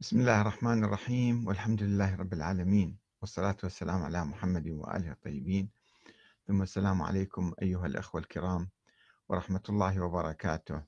[0.00, 5.70] بسم الله الرحمن الرحيم والحمد لله رب العالمين والصلاة والسلام على محمد وآله الطيبين.
[6.46, 8.68] ثم السلام عليكم أيها الأخوة الكرام
[9.28, 10.82] ورحمة الله وبركاته.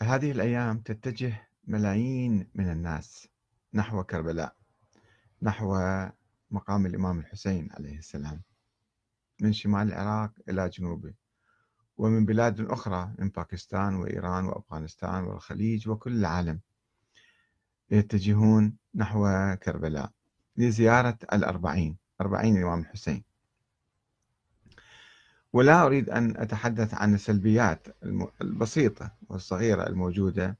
[0.00, 3.28] هذه الأيام تتجه ملايين من الناس
[3.74, 4.56] نحو كربلاء
[5.42, 5.78] نحو
[6.50, 8.42] مقام الإمام الحسين عليه السلام
[9.40, 11.14] من شمال العراق إلى جنوبه.
[11.98, 16.60] ومن بلاد أخرى من باكستان وإيران وأفغانستان والخليج وكل العالم
[17.90, 20.10] يتجهون نحو كربلاء
[20.56, 23.24] لزيارة الأربعين أربعين الإمام الحسين.
[25.52, 27.86] ولا أريد أن أتحدث عن السلبيات
[28.40, 30.58] البسيطة والصغيرة الموجودة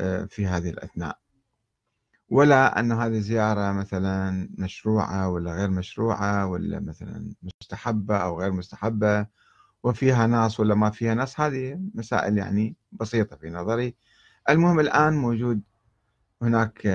[0.00, 1.18] آه، في هذه الأثناء.
[2.28, 9.26] ولا أن هذه الزيارة مثلا مشروعة ولا غير مشروعة ولا مثلا مستحبة أو غير مستحبة
[9.82, 13.94] وفيها ناس ولا ما فيها ناس هذه مسائل يعني بسيطة في نظري.
[14.48, 15.62] المهم الآن موجود
[16.42, 16.86] هناك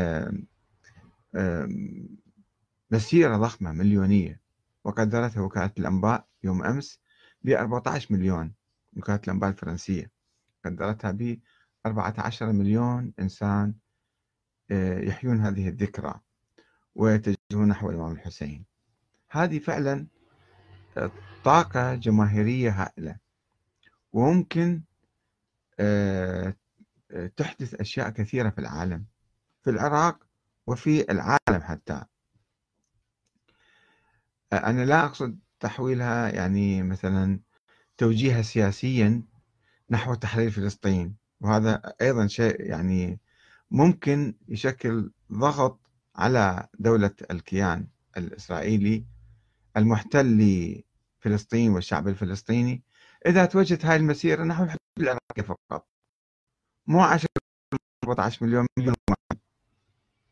[2.92, 4.42] مسيرة ضخمة مليونية
[4.84, 7.00] وقدرتها وكالة الأنباء يوم أمس
[7.44, 8.54] ب 14 مليون
[8.98, 10.12] وكالة الأنباء الفرنسية.
[10.66, 11.40] قدرتها ب
[11.86, 13.74] 14 مليون إنسان
[14.72, 16.20] آه، يحيون هذه الذكرى
[16.96, 18.66] ويتجهون نحو الإمام الحسين.
[19.30, 20.08] هذه فعلا آه،
[21.44, 23.18] طاقة جماهيرية هائلة.
[24.14, 24.82] وممكن
[25.80, 26.56] آه،
[27.38, 29.06] تحدث أشياء كثيرة في العالم
[29.64, 30.20] في العراق
[30.68, 32.04] وفي العالم حتى.
[34.54, 37.40] أنا لا أقصد تحويلها يعني مثلا
[37.98, 39.24] توجيهها سياسيا
[39.90, 43.20] نحو تحرير فلسطين وهذا أيضا شيء يعني
[43.72, 45.80] ممكن يشكل ضغط
[46.16, 47.88] على دولة الكيان
[48.18, 49.06] الإسرائيلي
[49.78, 50.26] المحتل
[51.28, 52.84] لفلسطين والشعب الفلسطيني
[53.26, 55.88] إذا توجهت هاي المسيرة نحو الحدود العراقية فقط.
[56.88, 57.28] مو 10
[58.04, 58.96] 14 مليون مليون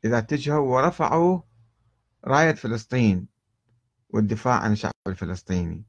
[0.06, 1.42] إذا اتجهوا ورفعوا
[2.26, 3.28] راية فلسطين
[4.10, 5.86] والدفاع عن الشعب الفلسطيني.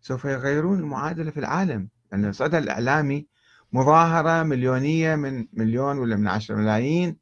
[0.00, 3.26] سوف يغيرون المعادلة في العالم لأن الصدى الإعلامي
[3.72, 7.16] مظاهرة مليونية من مليون ولا من عشر ملايين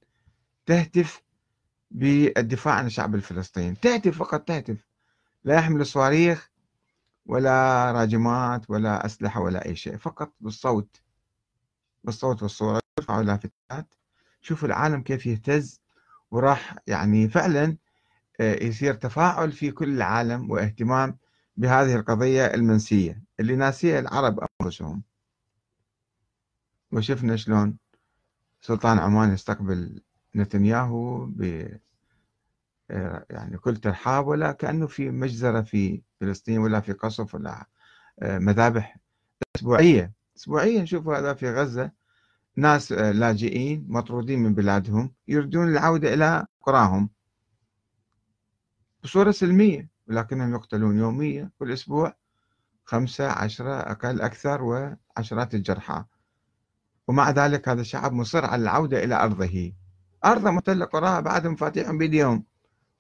[0.67, 1.23] تهتف
[1.91, 3.75] بالدفاع عن الشعب الفلسطيني.
[3.75, 4.89] تهتف فقط تهتف.
[5.45, 6.48] لا يحمل صواريخ
[7.29, 11.03] ولا راجمات ولا أسلحة ولا أي شيء فقط بالصوت.
[12.05, 13.95] بالصوت والصورة يرفعوا لافتات
[14.41, 15.81] شوفوا العالم كيف يهتز.
[16.31, 17.77] وراح يعني فعلا
[18.41, 21.19] آه، يصير تفاعل في كل العالم واهتمام
[21.57, 25.03] بهذه القضية المنسية اللي ناسية العرب أنفسهم.
[26.93, 27.77] وشفنا شلون
[28.61, 30.01] سلطان عمان يستقبل
[30.37, 31.69] نتنياهو ب
[33.31, 37.67] يعني كل ترحاب ولا كأنه في مجزرة في فلسطين ولا في قصف ولا
[38.23, 38.97] آه، مذابح
[39.57, 40.13] أسبوعية.
[40.37, 41.91] أسبوعية نشوف هذا في غزة.
[42.57, 47.11] ناس آه، لاجئين مطرودين من بلادهم يريدون العودة إلى قراهم
[49.05, 52.17] بصورة سلمية ولكنهم يقتلون يوميا كل أسبوع
[52.85, 56.05] خمسة عشرة أقل أكثر وعشرات الجرحى.
[57.09, 59.73] ومع ذلك هذا الشعب مصر على العودة إلى أرضه.
[60.25, 62.45] أرضه محتلة قراها بعدهم فاتحهم بيديهم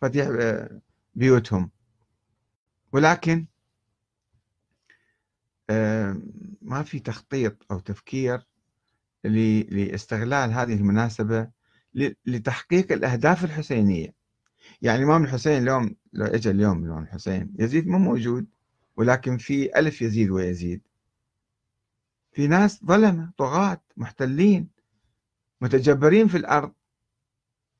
[0.00, 0.80] فاتح آه،
[1.14, 1.70] بيوتهم.
[2.92, 3.46] ولكن
[5.70, 6.22] آه،
[6.62, 8.46] ما في تخطيط أو تفكير
[9.24, 11.50] لاستغلال هذه المناسبة
[12.26, 14.14] لتحقيق الأهداف الحسينية.
[14.82, 18.46] يعني الإمام الحسين اليوم لو اجى اليوم الإمام الحسين يزيد مو موجود
[18.96, 20.82] ولكن في ألف يزيد ويزيد.
[22.32, 24.68] في ناس ظلمة طغاة محتلين
[25.60, 26.72] متجبرين في الأرض.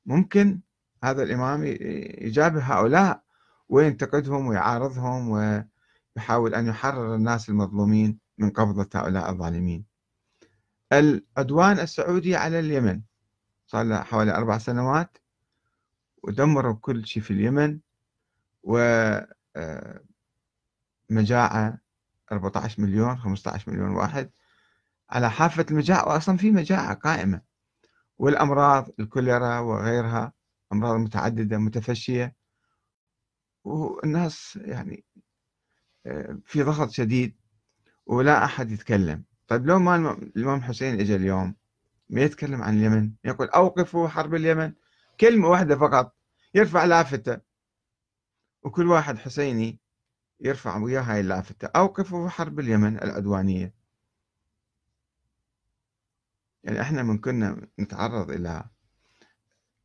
[0.05, 0.59] ممكن
[1.03, 1.63] هذا الإمام
[2.21, 3.23] يجابه هؤلاء
[3.69, 9.85] وينتقدهم ويعارضهم ويحاول أن يحرر الناس المظلومين من قبضة هؤلاء الظالمين.
[10.93, 13.01] العدوان السعودي على اليمن.
[13.67, 15.17] صار له حوالي أربع سنوات
[16.23, 17.79] ودمروا كل شيء في اليمن
[18.63, 18.77] و
[19.55, 20.01] آه،
[21.09, 21.77] مجاعة
[22.31, 24.29] 14 مليون 15 مليون واحد
[25.09, 27.41] على حافة المجاعة وأصلا في مجاعة قائمة.
[28.17, 30.33] والأمراض الكوليرا وغيرها
[30.71, 32.35] أمراض متعددة متفشية.
[33.63, 35.05] والناس يعني
[36.05, 37.35] آه، في ضغط شديد
[38.05, 39.23] ولا أحد يتكلم.
[39.47, 41.55] طيب لو ما الإمام حسين إجا اليوم
[42.09, 44.73] ما يتكلم عن اليمن؟ يقول أوقفوا حرب اليمن.
[45.19, 46.15] كلمة واحدة فقط
[46.55, 47.41] يرفع لافتة.
[48.63, 49.79] وكل واحد حسيني
[50.39, 51.67] يرفع وياه هاي اللافتة.
[51.75, 53.73] أوقفوا حرب اليمن العدوانية.
[56.63, 58.65] يعني إحنا من كنا نتعرض إلى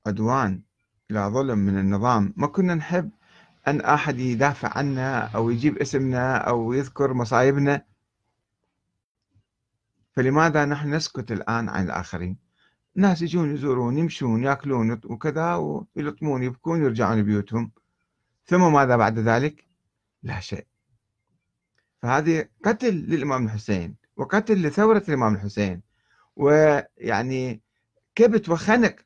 [0.06, 0.62] عدوان
[1.10, 2.34] إلى ظلم من النظام.
[2.36, 3.10] ما كنا نحب
[3.68, 7.84] أن أحد يدافع عنا أو يجيب اسمنا أو يذكر مصايبنا.
[10.12, 12.36] فلماذا نحن نسكت الآن عن الآخرين؟
[12.96, 17.70] الناس يجون يزورون يمشون يأكلون وكذا ويلطمون يبكون يرجعون بيوتهم.
[18.46, 19.64] ثم ماذا بعد ذلك؟
[20.22, 20.66] لا شيء.
[22.02, 25.82] فهذه قتل للإمام الحسين وقتل لثورة الإمام الحسين.
[26.36, 27.60] ويعني
[28.14, 28.96] كبت وخنق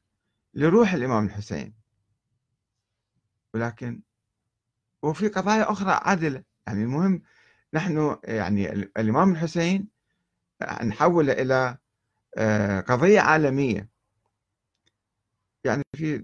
[0.54, 1.78] لروح الإمام الحسين.
[3.54, 4.02] ولكن
[5.02, 6.42] وفي قضايا أخرى عادلة.
[6.66, 7.22] يعني المهم
[7.74, 9.88] نحن يعني الإمام الحسين
[10.84, 11.78] نحوله إلى
[12.38, 13.88] آه، قضية عالمية.
[15.64, 16.22] يعني في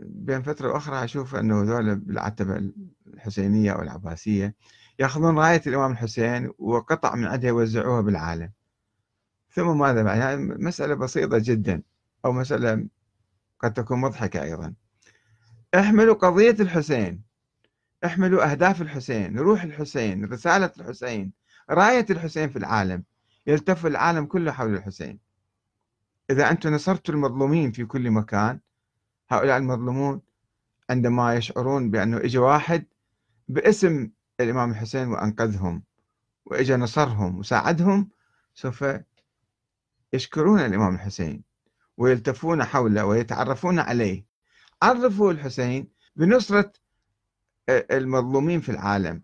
[0.00, 2.72] بين فترة وأخرى أشوف أنه ذولا بالعتبة
[3.06, 4.54] الحسينية أو العباسية
[4.98, 8.52] يأخذون راية الإمام الحسين وقطع من عندها يوزعوها بالعالم.
[9.50, 11.82] ثم ماذا بعد؟ يعني مسألة بسيطة جدا
[12.24, 12.86] أو مسألة
[13.60, 14.74] قد تكون مضحكة أيضا.
[15.74, 17.22] احملوا قضية الحسين.
[18.04, 21.32] احملوا أهداف الحسين روح الحسين رسالة الحسين
[21.70, 23.04] راية الحسين في العالم.
[23.46, 25.18] يلتف العالم كله حول الحسين.
[26.30, 28.60] إذا أنتم نصرتوا المظلومين في كل مكان
[29.30, 30.20] هؤلاء المظلومون
[30.90, 32.86] عندما يشعرون بأنه إجا واحد
[33.48, 35.82] باسم الإمام الحسين وأنقذهم
[36.46, 38.08] وإجا نصرهم وساعدهم
[38.54, 38.84] سوف
[40.12, 41.42] يشكرون الإمام الحسين
[41.96, 44.29] ويلتفون حوله ويتعرفون عليه.
[44.82, 46.72] عرفوا الحسين بنصرة
[47.68, 49.22] المظلومين في العالم.